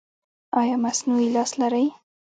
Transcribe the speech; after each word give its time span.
ایا 0.59 0.75
مصنوعي 0.85 1.27
لاس 1.35 1.51
لرئ؟ 1.59 1.85